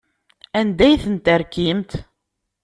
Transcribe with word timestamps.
Anda 0.59 0.83
ay 0.87 0.99
ten-terkimt? 1.03 1.91